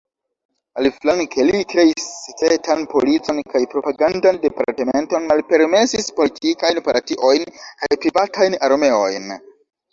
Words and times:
Aliflanke, 0.83 1.43
li 1.49 1.59
kreis 1.73 2.07
sekretan 2.21 2.81
policon 2.95 3.43
kaj 3.53 3.61
propagandan 3.75 4.41
departementon, 4.47 5.29
malpermesis 5.35 6.11
politikajn 6.23 6.83
partiojn 6.91 7.49
kaj 7.85 8.03
privatajn 8.03 8.61
armeojn. 8.73 9.35